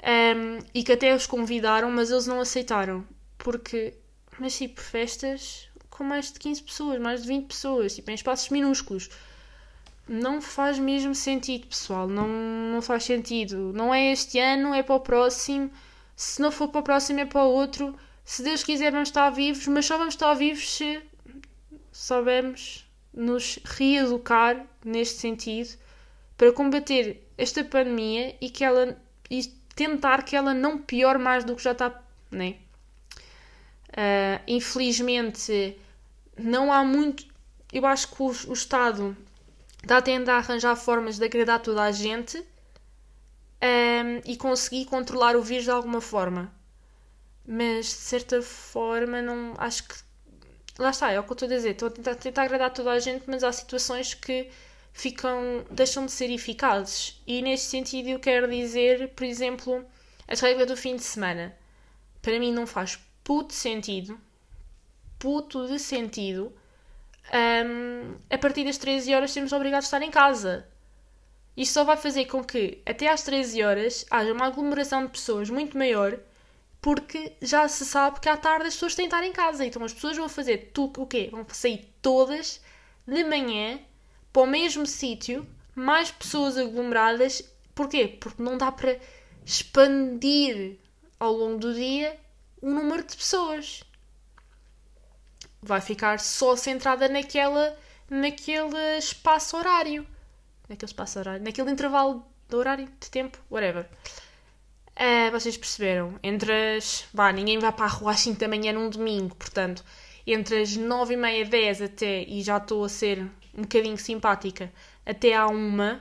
um, 0.03 0.59
e 0.75 0.83
que 0.83 0.93
até 0.93 1.15
os 1.15 1.27
convidaram, 1.27 1.91
mas 1.91 2.11
eles 2.11 2.27
não 2.27 2.41
aceitaram. 2.41 3.05
Porque, 3.39 3.95
mas 4.39 4.57
tipo, 4.57 4.81
festas 4.81 5.69
com 5.91 6.05
mais 6.05 6.31
de 6.33 6.39
15 6.39 6.63
pessoas, 6.63 7.01
mais 7.01 7.23
de 7.23 7.29
20 7.29 7.47
pessoas, 7.47 7.95
tipo, 7.95 8.11
em 8.11 8.15
espaços 8.15 8.51
minúsculos. 8.51 9.09
Não 10.09 10.41
faz 10.41 10.79
mesmo 10.79 11.15
sentido, 11.15 11.67
pessoal. 11.67 12.07
Não, 12.07 12.29
não 12.29 12.83
faz 12.83 13.05
sentido. 13.05 13.73
Não 13.75 13.93
é 13.93 14.13
este 14.13 14.39
ano, 14.39 14.75
é 14.75 14.83
para 14.83 14.95
o 14.95 15.01
próximo. 15.01 15.71
Se 16.15 16.41
não 16.41 16.53
for 16.53 16.69
para 16.69 16.81
o 16.81 16.85
próximo, 16.85 17.21
é 17.21 17.25
para 17.25 17.43
o 17.43 17.51
outro. 17.51 17.97
Se 18.25 18.43
Deus 18.43 18.63
quiser, 18.63 18.93
vamos 18.93 19.09
estar 19.09 19.31
vivos, 19.31 19.67
mas 19.67 19.87
só 19.87 19.97
vamos 19.99 20.15
estar 20.15 20.33
vivos 20.35 20.71
se 20.71 21.03
soubermos 21.91 22.87
nos 23.13 23.59
reeducar 23.65 24.67
neste 24.85 25.19
sentido 25.19 25.77
para 26.37 26.53
combater 26.53 27.27
esta 27.39 27.65
pandemia 27.65 28.37
e 28.41 28.51
que 28.51 28.63
ela 28.63 28.97
tentar 29.77 30.25
que 30.25 30.35
ela 30.35 30.53
não 30.53 30.79
piore 30.79 31.19
mais 31.19 31.45
do 31.45 31.55
que 31.55 31.63
já 31.63 31.73
está, 31.73 32.03
né? 32.31 32.57
Uh, 33.91 34.43
infelizmente 34.49 35.79
não 36.37 36.73
há 36.73 36.83
muito. 36.85 37.25
Eu 37.73 37.87
acho 37.87 38.09
que 38.09 38.23
o, 38.23 38.27
o 38.27 38.53
Estado 38.53 39.17
está 39.83 39.99
a 39.99 40.03
tentar 40.03 40.39
arranjar 40.39 40.77
formas 40.77 41.19
de 41.19 41.25
agradar 41.25 41.61
toda 41.61 41.83
a 41.83 41.93
gente 41.93 42.39
um, 42.39 44.21
e 44.25 44.37
conseguir 44.37 44.87
controlar 44.87 45.37
o 45.37 45.43
vírus 45.43 45.65
de 45.65 45.71
alguma 45.71 46.01
forma. 46.01 46.53
Mas 47.47 47.87
de 47.87 47.93
certa 47.93 48.43
forma, 48.43 49.23
não 49.23 49.55
acho 49.59 49.85
que. 49.85 49.95
Lá 50.79 50.91
está, 50.91 51.11
é 51.11 51.19
o 51.19 51.23
que 51.23 51.31
eu 51.31 51.35
estou 51.35 51.47
a 51.47 51.53
dizer. 51.53 51.71
Estou 51.71 51.89
a 51.89 51.91
tentar, 51.91 52.15
tentar 52.17 52.43
agradar 52.43 52.73
toda 52.73 52.91
a 52.91 52.99
gente, 52.99 53.25
mas 53.27 53.43
há 53.43 53.53
situações 53.53 54.13
que 54.15 54.51
ficam. 54.97 55.65
deixam 55.71 56.07
de 56.07 56.13
ser 56.13 56.31
eficazes. 56.31 57.21
E 57.27 57.43
neste 57.43 57.67
sentido, 57.67 58.09
eu 58.09 58.19
quero 58.19 58.51
dizer, 58.51 59.09
por 59.11 59.25
exemplo, 59.25 59.85
as 60.27 60.41
regras 60.41 60.67
do 60.67 60.77
fim 60.77 60.97
de 60.97 61.03
semana. 61.03 61.57
Para 62.23 62.39
mim, 62.41 62.53
não 62.53 62.67
faz 62.67 62.99
puto 63.23 63.53
sentido 63.55 64.19
puto 65.19 65.67
de 65.67 65.79
sentido 65.79 66.53
um, 67.35 68.17
a 68.31 68.39
partir 68.39 68.65
das 68.65 68.79
13 68.79 69.15
horas 69.15 69.31
sermos 69.31 69.53
obrigados 69.53 69.87
a 69.87 69.89
estar 69.89 70.03
em 70.03 70.11
casa. 70.11 70.67
Isto 71.57 71.73
só 71.73 71.85
vai 71.85 71.97
fazer 71.97 72.27
com 72.27 72.45
que 72.45 72.83
até 72.85 73.09
às 73.09 73.23
13 73.23 73.63
horas 73.63 74.07
haja 74.11 74.33
uma 74.33 74.47
aglomeração 74.47 75.05
de 75.05 75.13
pessoas 75.13 75.49
muito 75.49 75.77
maior 75.77 76.19
porque 76.81 77.33
já 77.41 77.67
se 77.67 77.85
sabe 77.85 78.21
que 78.21 78.29
à 78.29 78.37
tarde 78.37 78.69
as 78.69 78.75
pessoas 78.75 78.95
têm 78.95 79.09
de 79.09 79.15
estar 79.15 79.27
em 79.27 79.33
casa. 79.33 79.65
Então 79.65 79.83
as 79.83 79.93
pessoas 79.93 80.17
vão 80.17 80.29
fazer 80.29 80.71
tu, 80.73 80.93
o 80.97 81.07
quê? 81.07 81.29
Vão 81.33 81.45
sair 81.49 81.93
todas 82.01 82.61
de 83.07 83.25
manhã 83.25 83.81
para 84.37 84.43
o 84.43 84.47
mesmo 84.47 84.85
sítio, 84.85 85.47
mais 85.75 86.11
pessoas 86.11 86.59
aglomeradas. 86.59 87.43
Porquê? 87.75 88.07
Porque 88.07 88.43
não 88.43 88.59
dá 88.59 88.71
para 88.71 89.01
expandir 89.47 90.77
ao 91.19 91.33
longo 91.33 91.57
do 91.57 91.73
dia 91.73 92.21
o 92.61 92.69
número 92.69 93.03
de 93.03 93.17
pessoas 93.17 93.83
vai 95.63 95.81
ficar 95.81 96.21
só 96.21 96.55
centrada 96.55 97.09
naquela, 97.09 97.79
naquele 98.11 98.99
espaço 98.99 99.57
horário. 99.57 100.07
Naquele 100.69 100.91
espaço 100.91 101.19
horário, 101.19 101.43
naquele 101.43 101.71
intervalo 101.71 102.23
de 102.47 102.57
horário, 102.57 102.87
de 103.01 103.11
tempo, 103.11 103.39
whatever. 103.51 103.89
Uh, 104.97 105.31
vocês 105.33 105.57
perceberam? 105.57 106.21
Entre 106.23 106.77
as. 106.77 107.07
Vá, 107.11 107.33
ninguém 107.33 107.59
vai 107.59 107.73
para 107.73 107.87
a 107.87 107.89
rua 107.89 108.11
às 108.11 108.21
5 108.21 108.39
da 108.39 108.49
manhã 108.49 108.75
num 108.75 108.91
domingo, 108.91 109.35
portanto, 109.35 109.83
entre 110.27 110.61
as 110.61 110.77
9 110.77 111.15
e 111.15 111.17
meia, 111.17 111.47
10 111.47 111.81
até, 111.81 112.23
e 112.25 112.43
já 112.43 112.59
estou 112.59 112.85
a 112.85 112.89
ser 112.91 113.27
um 113.57 113.63
bocadinho 113.63 113.99
simpática, 113.99 114.73
até 115.05 115.35
à 115.35 115.47
1, 115.47 116.01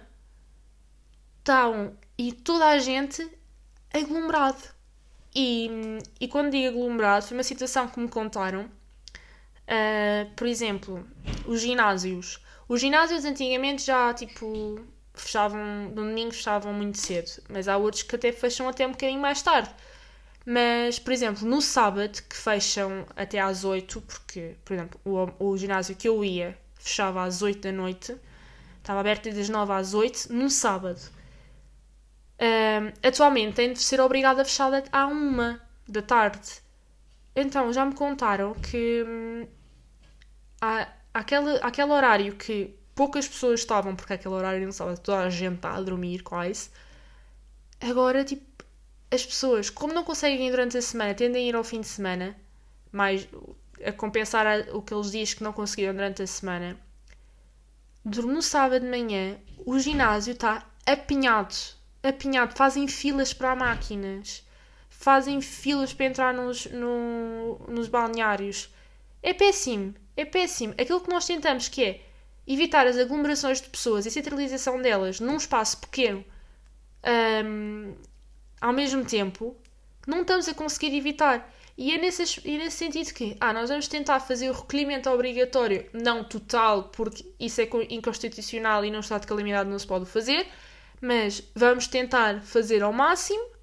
estão. 1.39 1.97
E 2.17 2.31
toda 2.31 2.67
a 2.67 2.79
gente 2.79 3.27
aglomerado. 3.93 4.63
E, 5.33 5.69
e 6.19 6.27
quando 6.27 6.51
digo 6.51 6.77
aglomerado, 6.77 7.25
foi 7.25 7.37
uma 7.37 7.43
situação 7.43 7.87
que 7.87 7.99
me 7.99 8.07
contaram 8.07 8.69
Uh, 9.65 10.29
por 10.35 10.47
exemplo, 10.47 11.05
os 11.47 11.61
ginásios. 11.61 12.39
Os 12.67 12.79
ginásios 12.81 13.25
antigamente 13.25 13.83
já, 13.83 14.13
tipo, 14.13 14.79
fechavam, 15.13 15.85
no 15.89 15.95
domingo 15.95 16.31
fechavam 16.33 16.73
muito 16.73 16.97
cedo, 16.99 17.43
mas 17.49 17.67
há 17.67 17.77
outros 17.77 18.03
que 18.03 18.15
até 18.15 18.31
fecham 18.31 18.67
até 18.69 18.85
um 18.85 18.91
bocadinho 18.91 19.19
mais 19.19 19.41
tarde. 19.41 19.69
Mas, 20.45 20.99
por 20.99 21.11
exemplo, 21.11 21.47
no 21.47 21.61
sábado, 21.61 22.21
que 22.29 22.35
fecham 22.35 23.05
até 23.15 23.39
às 23.39 23.63
8, 23.63 24.01
porque, 24.01 24.55
por 24.63 24.73
exemplo, 24.73 24.99
o, 25.03 25.51
o 25.51 25.57
ginásio 25.57 25.95
que 25.95 26.07
eu 26.07 26.23
ia 26.23 26.57
fechava 26.85 27.23
às 27.23 27.41
8 27.41 27.61
da 27.61 27.71
noite, 27.71 28.15
estava 28.77 28.99
aberto 28.99 29.33
das 29.33 29.49
9 29.49 29.73
às 29.73 29.93
8, 29.95 30.31
num 30.31 30.49
sábado. 30.49 31.01
Atualmente 33.03 33.55
tem 33.55 33.73
de 33.73 33.79
ser 33.79 33.99
obrigado 33.99 34.39
a 34.39 34.45
fechar 34.45 34.71
à 34.91 35.07
1 35.07 35.59
da 35.87 36.01
tarde. 36.03 36.61
Então, 37.35 37.73
já 37.73 37.85
me 37.85 37.95
contaram 37.95 38.53
que 38.53 39.03
hum, 39.05 39.47
aquele, 41.13 41.59
aquele 41.61 41.91
horário 41.91 42.35
que 42.35 42.73
poucas 42.93 43.27
pessoas 43.27 43.61
estavam, 43.61 43.95
porque 43.95 44.13
aquele 44.13 44.35
horário 44.35 44.61
não 44.61 44.69
estava 44.69 44.95
toda 44.95 45.23
a 45.23 45.29
gente 45.29 45.55
está 45.55 45.73
a 45.73 45.81
dormir 45.81 46.21
quase. 46.21 46.69
Agora, 47.81 48.23
tipo, 48.23 48.63
as 49.11 49.25
pessoas, 49.25 49.69
como 49.69 49.91
não 49.91 50.03
conseguem 50.03 50.49
durante 50.51 50.77
a 50.77 50.81
semana, 50.81 51.13
tendem 51.15 51.45
a 51.45 51.49
ir 51.49 51.55
ao 51.55 51.63
fim 51.63 51.81
de 51.81 51.87
semana, 51.87 52.35
mais 52.91 53.27
a 53.83 53.91
compensar 53.91 54.45
aqueles 54.47 55.11
dias 55.11 55.33
que 55.33 55.43
não 55.43 55.53
conseguiram 55.53 55.93
durante 55.93 56.21
a 56.21 56.27
semana. 56.27 56.77
No 58.03 58.41
sábado 58.41 58.83
de 58.83 58.89
manhã, 58.89 59.37
o 59.65 59.79
ginásio 59.79 60.33
está 60.33 60.63
apinhado. 60.85 61.55
Apinhado. 62.03 62.55
Fazem 62.55 62.87
filas 62.87 63.33
para 63.33 63.55
máquinas 63.55 64.45
fazem 65.05 65.41
filas 65.41 65.93
para 65.93 66.07
entrar 66.07 66.33
nos, 66.33 66.65
no, 66.65 67.59
nos 67.67 67.87
balneários. 67.87 68.73
É 69.21 69.33
péssimo, 69.33 69.93
é 70.15 70.25
péssimo. 70.25 70.73
Aquilo 70.73 71.01
que 71.01 71.09
nós 71.09 71.27
tentamos 71.27 71.67
que 71.67 71.83
é 71.83 72.01
evitar 72.47 72.87
as 72.87 72.97
aglomerações 72.97 73.61
de 73.61 73.69
pessoas 73.69 74.05
e 74.05 74.09
a 74.09 74.11
centralização 74.11 74.81
delas 74.81 75.19
num 75.19 75.37
espaço 75.37 75.77
pequeno 75.79 76.23
um, 77.45 77.93
ao 78.61 78.73
mesmo 78.73 79.03
tempo, 79.05 79.55
não 80.07 80.21
estamos 80.21 80.47
a 80.47 80.53
conseguir 80.53 80.95
evitar. 80.95 81.53
E 81.77 81.93
é 81.93 81.97
nesse, 81.97 82.41
e 82.45 82.57
nesse 82.57 82.77
sentido 82.77 83.13
que 83.13 83.35
ah, 83.39 83.51
nós 83.51 83.69
vamos 83.69 83.87
tentar 83.87 84.21
fazer 84.21 84.49
o 84.49 84.53
recolhimento 84.53 85.09
obrigatório, 85.09 85.89
não 85.91 86.23
total, 86.23 86.85
porque 86.85 87.25
isso 87.37 87.59
é 87.59 87.69
inconstitucional 87.89 88.85
e 88.85 88.91
num 88.91 89.01
estado 89.01 89.21
de 89.21 89.27
calamidade 89.27 89.69
não 89.69 89.77
se 89.77 89.85
pode 89.85 90.05
fazer, 90.05 90.47
mas 91.01 91.43
vamos 91.53 91.87
tentar 91.87 92.41
fazer 92.41 92.81
ao 92.81 92.93
máximo 92.93 93.55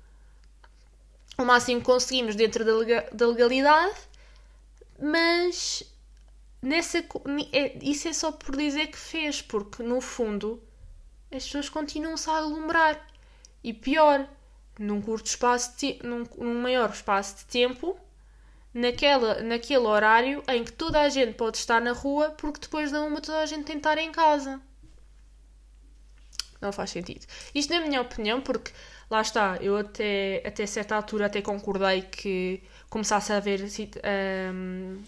o 1.38 1.44
máximo 1.44 1.80
que 1.80 1.86
conseguimos 1.86 2.36
dentro 2.36 2.64
da 3.12 3.26
legalidade, 3.26 3.96
mas 5.00 5.82
nessa, 6.60 6.98
é, 7.52 7.78
isso 7.82 8.08
é 8.08 8.12
só 8.12 8.30
por 8.30 8.56
dizer 8.56 8.88
que 8.88 8.98
fez, 8.98 9.40
porque 9.42 9.82
no 9.82 10.00
fundo 10.00 10.62
as 11.30 11.44
pessoas 11.44 11.68
continuam-se 11.68 12.28
a 12.28 12.36
aglomerar. 12.36 13.08
E 13.64 13.72
pior, 13.72 14.28
num 14.82 15.00
curto 15.00 15.26
espaço 15.26 15.76
de, 15.78 15.98
num, 16.02 16.24
num 16.38 16.60
maior 16.60 16.90
espaço 16.90 17.38
de 17.38 17.44
tempo, 17.46 17.96
naquela, 18.74 19.42
naquele 19.42 19.86
horário 19.86 20.42
em 20.48 20.64
que 20.64 20.72
toda 20.72 21.00
a 21.00 21.08
gente 21.08 21.34
pode 21.34 21.56
estar 21.58 21.80
na 21.80 21.92
rua, 21.92 22.30
porque 22.30 22.60
depois 22.60 22.90
da 22.90 23.02
uma 23.02 23.20
toda 23.20 23.38
a 23.38 23.46
gente 23.46 23.64
tem 23.64 23.76
de 23.76 23.80
estar 23.80 23.98
em 23.98 24.10
casa. 24.10 24.60
Não 26.60 26.72
faz 26.72 26.90
sentido. 26.90 27.26
Isto 27.54 27.72
na 27.74 27.80
minha 27.80 28.00
opinião, 28.00 28.40
porque 28.40 28.72
lá 29.10 29.20
está, 29.20 29.56
eu 29.60 29.76
até, 29.76 30.42
até 30.44 30.66
certa 30.66 30.96
altura 30.96 31.26
até 31.26 31.42
concordei 31.42 32.02
que 32.02 32.62
começasse 32.88 33.32
a 33.32 33.36
haver 33.36 33.60
um, 34.52 35.02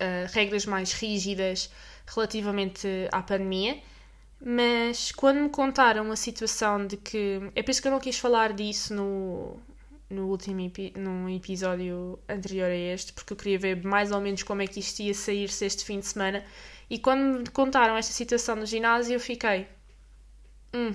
uh, 0.00 0.32
regras 0.32 0.66
mais 0.66 0.92
rígidas 0.92 1.70
relativamente 2.06 2.88
à 3.10 3.22
pandemia. 3.22 3.80
Mas 4.40 5.10
quando 5.12 5.40
me 5.40 5.48
contaram 5.48 6.10
a 6.12 6.16
situação 6.16 6.86
de 6.86 6.96
que. 6.96 7.40
É 7.54 7.62
por 7.62 7.70
isso 7.70 7.82
que 7.82 7.88
eu 7.88 7.92
não 7.92 8.00
quis 8.00 8.18
falar 8.18 8.52
disso 8.52 8.94
no, 8.94 9.56
no 10.08 10.28
último 10.28 10.60
epi 10.60 10.92
num 10.96 11.28
episódio 11.28 12.18
anterior 12.28 12.70
a 12.70 12.74
este, 12.74 13.12
porque 13.12 13.32
eu 13.32 13.36
queria 13.36 13.58
ver 13.58 13.84
mais 13.84 14.12
ou 14.12 14.20
menos 14.20 14.42
como 14.42 14.62
é 14.62 14.66
que 14.66 14.80
isto 14.80 15.00
ia 15.00 15.14
sair-se 15.14 15.64
este 15.64 15.84
fim 15.84 15.98
de 16.00 16.06
semana. 16.06 16.44
E 16.88 16.98
quando 16.98 17.40
me 17.40 17.46
contaram 17.50 17.96
esta 17.96 18.12
situação 18.12 18.56
no 18.56 18.64
ginásio, 18.64 19.14
eu 19.14 19.20
fiquei. 19.20 19.66
Hum. 20.72 20.94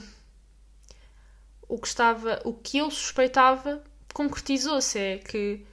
O 1.67 1.77
que 1.77 1.87
estava. 1.87 2.41
O 2.45 2.53
que 2.53 2.77
eu 2.77 2.89
suspeitava 2.89 3.83
concretizou-se. 4.13 4.97
É 4.97 5.17
que 5.17 5.65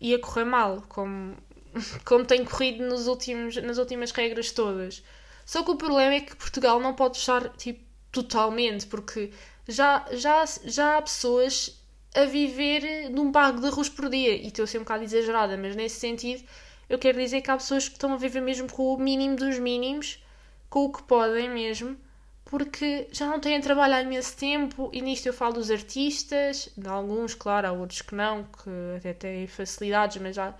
ia 0.00 0.18
correr 0.18 0.44
mal, 0.44 0.82
como, 0.88 1.36
como 2.04 2.24
tem 2.24 2.44
corrido 2.44 2.84
nos 2.84 3.06
últimos, 3.06 3.56
nas 3.56 3.78
últimas 3.78 4.10
regras 4.10 4.50
todas. 4.50 5.04
Só 5.50 5.64
que 5.64 5.72
o 5.72 5.74
problema 5.74 6.14
é 6.14 6.20
que 6.20 6.36
Portugal 6.36 6.78
não 6.78 6.94
pode 6.94 7.18
fechar 7.18 7.48
tipo, 7.56 7.80
totalmente, 8.12 8.86
porque 8.86 9.32
já, 9.66 10.06
já, 10.12 10.44
já 10.62 10.96
há 10.96 11.02
pessoas 11.02 11.76
a 12.14 12.24
viver 12.24 13.10
num 13.10 13.32
bago 13.32 13.60
de 13.60 13.66
arroz 13.66 13.88
por 13.88 14.08
dia. 14.08 14.36
E 14.36 14.46
estou 14.46 14.62
a 14.62 14.66
ser 14.68 14.78
um 14.78 14.82
bocado 14.82 15.02
exagerada, 15.02 15.56
mas 15.56 15.74
nesse 15.74 15.98
sentido 15.98 16.44
eu 16.88 17.00
quero 17.00 17.18
dizer 17.18 17.40
que 17.40 17.50
há 17.50 17.56
pessoas 17.56 17.88
que 17.88 17.96
estão 17.96 18.12
a 18.12 18.16
viver 18.16 18.40
mesmo 18.40 18.70
com 18.70 18.94
o 18.94 18.96
mínimo 18.96 19.34
dos 19.34 19.58
mínimos, 19.58 20.22
com 20.68 20.84
o 20.84 20.92
que 20.92 21.02
podem 21.02 21.50
mesmo, 21.50 21.96
porque 22.44 23.08
já 23.10 23.26
não 23.26 23.40
têm 23.40 23.56
a 23.56 23.84
há 23.96 24.02
imenso 24.02 24.36
tempo. 24.36 24.88
E 24.92 25.02
nisto 25.02 25.26
eu 25.26 25.32
falo 25.32 25.54
dos 25.54 25.68
artistas, 25.68 26.68
de 26.76 26.88
alguns, 26.88 27.34
claro, 27.34 27.66
há 27.66 27.72
outros 27.72 28.02
que 28.02 28.14
não, 28.14 28.44
que 28.44 28.70
até 28.98 29.12
têm 29.14 29.48
facilidades, 29.48 30.22
mas 30.22 30.38
há, 30.38 30.54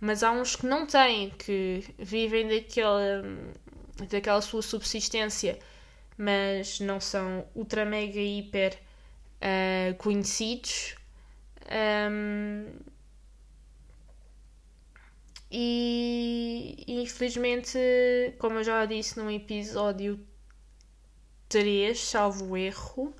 mas 0.00 0.22
há 0.22 0.32
uns 0.32 0.56
que 0.56 0.64
não 0.64 0.86
têm, 0.86 1.28
que 1.28 1.84
vivem 1.98 2.48
daquela 2.48 3.22
daquela 4.08 4.40
sua 4.40 4.62
subsistência, 4.62 5.58
mas 6.16 6.80
não 6.80 7.00
são 7.00 7.46
ultra 7.54 7.84
mega 7.84 8.20
hiper 8.20 8.78
uh, 9.40 9.94
conhecidos. 9.96 10.94
Um, 12.10 12.66
e 15.50 16.84
infelizmente, 16.86 17.78
como 18.38 18.58
eu 18.58 18.64
já 18.64 18.84
disse 18.86 19.18
num 19.18 19.30
episódio 19.30 20.20
3, 21.48 21.98
salvo 21.98 22.56
erro, 22.56 23.14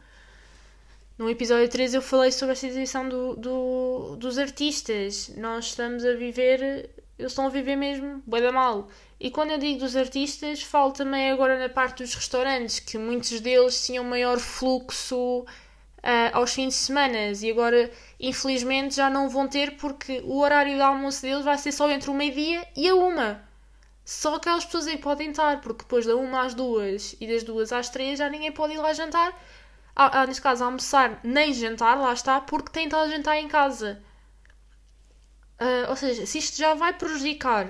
no 1.21 1.29
episódio 1.29 1.69
3 1.69 1.93
eu 1.93 2.01
falei 2.01 2.33
sobre 2.33 2.53
a 2.55 2.57
situação 2.57 3.07
do, 3.07 3.37
do, 3.37 4.17
dos 4.17 4.39
artistas. 4.39 5.29
Nós 5.37 5.67
estamos 5.67 6.03
a 6.03 6.15
viver, 6.15 6.89
eles 7.21 7.33
estão 7.33 7.47
a 7.47 7.51
viver 7.51 7.77
mesmo 7.77 8.23
bem 8.27 8.43
da 8.43 8.51
mal. 8.51 8.89
E 9.19 9.31
quando 9.31 9.51
eu 9.51 9.59
digo 9.59 9.81
dos 9.81 9.95
artistas, 9.95 10.63
falo 10.63 10.93
também 10.93 11.31
agora 11.31 11.59
na 11.59 11.69
parte 11.69 12.03
dos 12.03 12.15
restaurantes, 12.15 12.81
que 12.81 12.97
muitos 12.97 13.39
deles 13.41 13.85
tinham 13.85 14.03
maior 14.03 14.39
fluxo 14.39 15.45
uh, 15.45 15.47
aos 16.33 16.55
fins 16.55 16.75
de 16.75 16.81
semana 16.81 17.33
e 17.41 17.51
agora, 17.51 17.91
infelizmente, 18.19 18.97
já 18.97 19.11
não 19.11 19.29
vão 19.29 19.47
ter 19.47 19.77
porque 19.77 20.23
o 20.25 20.39
horário 20.39 20.75
de 20.75 20.81
almoço 20.81 21.23
deles 21.23 21.45
vai 21.45 21.59
ser 21.59 21.73
só 21.73 21.91
entre 21.91 22.11
o 22.11 22.15
meio-dia 22.15 22.67
e 22.77 22.89
a 22.89 22.95
uma. 22.95 23.43
Só 24.05 24.37
aquelas 24.37 24.65
pessoas 24.65 24.87
aí 24.87 24.99
podem 24.99 25.31
estar, 25.31 25.61
porque 25.61 25.83
depois 25.83 26.07
da 26.07 26.17
uma 26.17 26.45
às 26.45 26.55
duas 26.55 27.15
e 27.21 27.27
das 27.27 27.43
duas 27.43 27.73
às 27.73 27.91
três 27.91 28.19
já 28.19 28.29
ninguém 28.29 28.51
pode 28.51 28.75
ir 28.75 28.79
lá 28.79 28.93
jantar. 28.93 29.39
Ah, 29.95 30.23
ah, 30.23 30.27
neste 30.27 30.43
caso, 30.43 30.65
almoçar 30.65 31.21
nem 31.23 31.53
jantar, 31.53 31.99
lá 31.99 32.13
está, 32.13 32.41
porque 32.41 32.73
tem 32.73 32.87
estado 32.87 33.11
jantar 33.11 33.37
em 33.37 33.49
casa. 33.49 34.03
Uh, 35.61 35.91
ou 35.91 35.97
seja, 35.97 36.25
se 36.25 36.39
isto 36.39 36.57
já 36.57 36.73
vai 36.73 36.95
prejudicar 36.95 37.69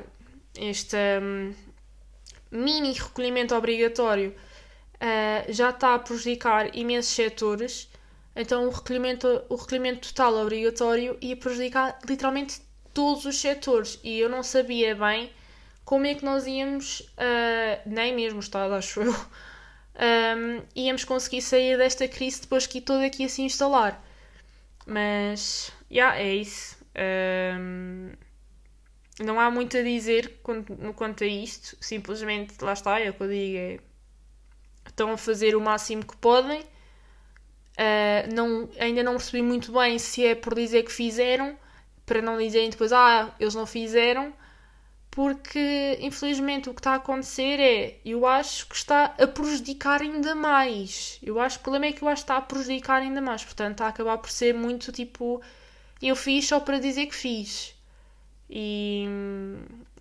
este 0.56 0.96
um, 1.20 1.52
mini 2.50 2.92
recolhimento 2.92 3.52
obrigatório 3.54 4.30
uh, 4.30 5.52
já 5.52 5.70
está 5.70 5.96
a 5.96 5.98
prejudicar 5.98 6.76
imensos 6.76 7.12
setores, 7.12 7.90
então 8.36 8.66
o 8.68 8.70
recolhimento, 8.70 9.42
o 9.48 9.56
recolhimento 9.56 10.08
total 10.08 10.34
obrigatório 10.36 11.18
ia 11.20 11.36
prejudicar 11.36 11.98
literalmente 12.08 12.60
todos 12.94 13.24
os 13.24 13.40
setores 13.40 13.98
e 14.04 14.20
eu 14.20 14.28
não 14.28 14.44
sabia 14.44 14.94
bem 14.94 15.32
como 15.84 16.06
é 16.06 16.14
que 16.14 16.24
nós 16.24 16.46
íamos, 16.46 17.00
uh, 17.00 17.80
nem 17.84 18.14
mesmo 18.14 18.38
o 18.38 18.42
Estado, 18.42 18.74
acho 18.74 19.00
eu, 19.00 19.12
um, 19.98 20.62
íamos 20.76 21.02
conseguir 21.02 21.42
sair 21.42 21.76
desta 21.76 22.06
crise 22.06 22.42
depois 22.42 22.68
que 22.68 22.80
toda 22.80 23.04
aqui 23.04 23.28
se 23.28 23.42
instalar. 23.42 24.00
Mas, 24.86 25.72
já, 25.90 26.14
yeah, 26.14 26.20
é 26.20 26.34
isso. 26.36 26.79
Um, 26.96 28.12
não 29.20 29.38
há 29.38 29.50
muito 29.50 29.76
a 29.76 29.82
dizer 29.82 30.40
quanto, 30.42 30.74
quanto 30.94 31.24
a 31.24 31.26
isto, 31.26 31.76
simplesmente 31.80 32.54
lá 32.62 32.72
está, 32.72 32.98
é 33.00 33.10
o 33.10 33.14
que 33.14 33.22
eu 33.22 33.28
digo, 33.28 33.58
é, 33.58 33.78
estão 34.86 35.12
a 35.12 35.16
fazer 35.16 35.54
o 35.54 35.60
máximo 35.60 36.04
que 36.04 36.16
podem. 36.16 36.60
Uh, 36.60 38.34
não, 38.34 38.68
ainda 38.78 39.02
não 39.02 39.12
percebi 39.12 39.42
muito 39.42 39.72
bem 39.72 39.98
se 39.98 40.26
é 40.26 40.34
por 40.34 40.54
dizer 40.54 40.82
que 40.82 40.92
fizeram, 40.92 41.56
para 42.04 42.20
não 42.20 42.36
dizerem 42.38 42.70
depois, 42.70 42.92
ah, 42.92 43.34
eles 43.38 43.54
não 43.54 43.66
fizeram, 43.66 44.34
porque 45.10 45.98
infelizmente 46.00 46.68
o 46.68 46.74
que 46.74 46.80
está 46.80 46.92
a 46.92 46.96
acontecer 46.96 47.58
é, 47.60 48.00
eu 48.04 48.26
acho 48.26 48.66
que 48.68 48.76
está 48.76 49.14
a 49.18 49.26
prejudicar 49.26 50.02
ainda 50.02 50.34
mais. 50.34 51.18
Eu 51.22 51.40
acho 51.40 51.58
o 51.58 51.62
problema 51.62 51.86
é 51.86 51.92
que 51.92 52.02
eu 52.02 52.08
acho 52.08 52.22
que 52.22 52.24
está 52.24 52.36
a 52.36 52.42
prejudicar 52.42 53.02
ainda 53.02 53.20
mais, 53.20 53.44
portanto 53.44 53.72
está 53.72 53.86
a 53.86 53.88
acabar 53.88 54.18
por 54.18 54.30
ser 54.30 54.54
muito 54.54 54.92
tipo, 54.92 55.40
eu 56.08 56.16
fiz 56.16 56.46
só 56.48 56.60
para 56.60 56.78
dizer 56.78 57.06
que 57.06 57.14
fiz. 57.14 57.74
E, 58.48 59.06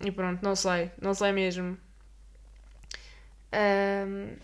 e 0.04 0.10
pronto, 0.10 0.42
não 0.42 0.56
sei, 0.56 0.90
não 1.00 1.14
sei 1.14 1.32
mesmo. 1.32 1.78
Um, 3.52 4.36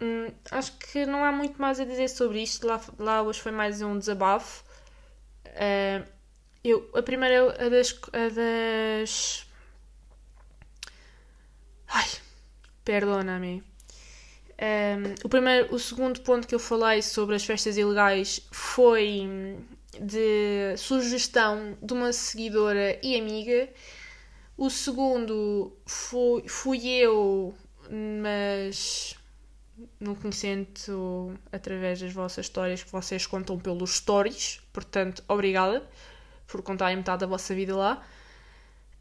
hum, 0.00 0.32
acho 0.50 0.72
que 0.78 1.04
não 1.06 1.24
há 1.24 1.32
muito 1.32 1.60
mais 1.60 1.80
a 1.80 1.84
dizer 1.84 2.08
sobre 2.08 2.42
isto. 2.42 2.66
Lá, 2.66 2.80
lá 2.98 3.22
hoje 3.22 3.40
foi 3.40 3.52
mais 3.52 3.82
um 3.82 3.98
desabafo. 3.98 4.64
Uh, 5.46 6.06
eu, 6.64 6.90
a 6.94 7.02
primeira 7.02 7.52
a 7.64 7.68
das, 7.68 7.98
a 8.12 8.28
das. 8.34 9.46
Ai, 11.88 12.08
perdona-me. 12.84 13.62
Um, 14.58 15.14
o, 15.24 15.28
primeiro, 15.28 15.74
o 15.74 15.78
segundo 15.78 16.20
ponto 16.22 16.48
que 16.48 16.54
eu 16.54 16.58
falei 16.58 17.02
sobre 17.02 17.36
as 17.36 17.44
festas 17.44 17.76
ilegais 17.76 18.40
foi 18.50 19.58
de 20.00 20.76
sugestão 20.76 21.76
de 21.82 21.92
uma 21.92 22.12
seguidora 22.12 22.98
e 23.02 23.18
amiga. 23.18 23.68
O 24.56 24.70
segundo 24.70 25.76
fui, 25.84 26.48
fui 26.48 26.88
eu, 26.88 27.54
mas 28.22 29.16
no 30.00 30.16
conhecendo 30.16 31.38
através 31.52 32.00
das 32.00 32.12
vossas 32.12 32.46
histórias 32.46 32.82
que 32.82 32.90
vocês 32.90 33.26
contam 33.26 33.58
pelos 33.58 33.96
stories. 33.96 34.60
Portanto, 34.72 35.22
obrigada 35.28 35.86
por 36.46 36.62
contarem 36.62 36.96
metade 36.96 37.20
da 37.20 37.26
vossa 37.26 37.54
vida 37.54 37.76
lá. 37.76 38.02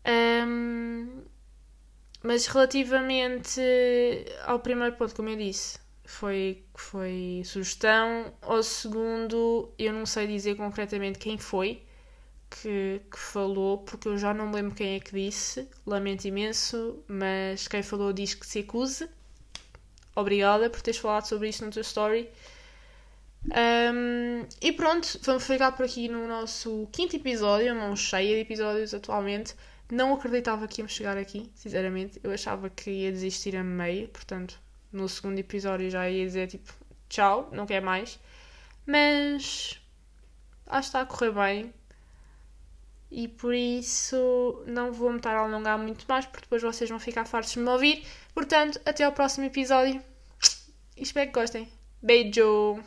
Um, 0.06 1.24
mas 2.22 2.48
relativamente 2.48 3.62
ao 4.46 4.60
primeiro 4.60 4.96
ponto, 4.96 5.16
como 5.16 5.30
eu 5.30 5.38
disse, 5.38 5.80
foi, 6.06 6.64
foi 6.76 7.42
sugestão. 7.46 8.34
Ao 8.42 8.62
segundo, 8.64 9.72
eu 9.78 9.94
não 9.94 10.06
sei 10.06 10.28
dizer 10.28 10.56
concretamente 10.56 11.20
quem 11.20 11.38
foi 11.38 11.82
que, 12.50 13.02
que 13.12 13.20
falou, 13.20 13.80
porque 13.80 14.08
eu 14.08 14.18
já 14.18 14.34
não 14.34 14.48
me 14.48 14.56
lembro 14.56 14.76
quem 14.76 14.96
é 14.96 15.00
que 15.00 15.14
disse. 15.14 15.68
Lamento 15.86 16.26
imenso, 16.26 17.04
mas 17.08 17.68
quem 17.68 17.84
falou 17.84 18.14
diz 18.14 18.34
que 18.34 18.46
se 18.46 18.60
acusa. 18.60 19.10
Obrigada 20.16 20.70
por 20.70 20.82
teres 20.82 21.00
falado 21.00 21.26
sobre 21.26 21.50
isto 21.50 21.66
no 21.66 21.72
teu 21.72 21.82
story. 21.82 22.30
Um, 23.46 24.46
e 24.62 24.72
pronto, 24.72 25.20
vamos 25.22 25.46
ficar 25.46 25.72
por 25.74 25.86
aqui 25.86 26.08
no 26.08 26.28
nosso 26.28 26.88
quinto 26.92 27.16
episódio, 27.16 27.76
mão 27.76 27.96
cheia 27.96 28.36
de 28.36 28.42
episódios 28.42 28.94
atualmente. 28.94 29.54
Não 29.92 30.14
acreditava 30.14 30.68
que 30.68 30.82
íamos 30.82 30.94
chegar 30.94 31.18
aqui, 31.18 31.52
sinceramente. 31.54 32.20
Eu 32.24 32.32
achava 32.32 32.70
que 32.70 32.90
ia 32.90 33.12
desistir 33.12 33.56
a 33.56 33.64
meio, 33.64 34.08
portanto, 34.08 34.60
no 34.96 35.10
segundo 35.10 35.38
episódio 35.38 35.90
já 35.90 36.10
ia 36.10 36.26
dizer 36.26 36.48
tipo 36.48 36.74
tchau, 37.10 37.50
não 37.52 37.66
quer 37.66 37.82
mais. 37.82 38.20
Mas 38.86 39.80
acho 40.68 40.82
que 40.82 40.98
está 40.98 41.02
a 41.02 41.06
correr 41.06 41.32
bem. 41.32 41.74
E 43.12 43.28
por 43.28 43.54
isso 43.54 44.64
não 44.68 44.92
vou 44.92 45.10
me 45.12 45.18
estar 45.18 45.36
a 45.36 45.40
alongar 45.40 45.78
muito 45.78 46.06
mais, 46.08 46.26
porque 46.26 46.42
depois 46.42 46.62
vocês 46.62 46.90
vão 46.90 47.00
ficar 47.00 47.26
fartos 47.26 47.54
de 47.54 47.60
me 47.60 47.70
ouvir. 47.70 48.06
Portanto, 48.34 48.80
até 48.86 49.04
ao 49.04 49.12
próximo 49.12 49.46
episódio. 49.46 50.02
E 50.98 51.04
espero 51.04 51.32
que 51.32 51.40
gostem. 51.40 51.70
Beijo! 52.02 52.80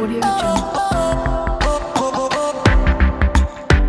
Audio 0.00 1.21